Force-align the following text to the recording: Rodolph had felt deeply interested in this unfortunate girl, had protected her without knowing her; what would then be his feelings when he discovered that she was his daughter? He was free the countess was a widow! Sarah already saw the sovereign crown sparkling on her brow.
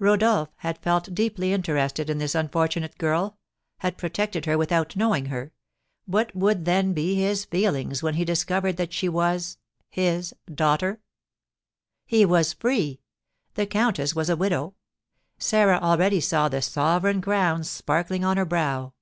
Rodolph 0.00 0.48
had 0.56 0.78
felt 0.80 1.14
deeply 1.14 1.52
interested 1.52 2.10
in 2.10 2.18
this 2.18 2.34
unfortunate 2.34 2.98
girl, 2.98 3.38
had 3.78 3.96
protected 3.96 4.44
her 4.44 4.58
without 4.58 4.96
knowing 4.96 5.26
her; 5.26 5.52
what 6.06 6.34
would 6.34 6.64
then 6.64 6.92
be 6.92 7.14
his 7.14 7.44
feelings 7.44 8.02
when 8.02 8.14
he 8.14 8.24
discovered 8.24 8.78
that 8.78 8.92
she 8.92 9.08
was 9.08 9.58
his 9.88 10.34
daughter? 10.52 11.00
He 12.04 12.24
was 12.24 12.52
free 12.52 13.00
the 13.54 13.64
countess 13.64 14.12
was 14.12 14.28
a 14.28 14.34
widow! 14.34 14.74
Sarah 15.38 15.78
already 15.78 16.20
saw 16.20 16.48
the 16.48 16.62
sovereign 16.62 17.20
crown 17.20 17.62
sparkling 17.62 18.24
on 18.24 18.38
her 18.38 18.44
brow. 18.44 18.92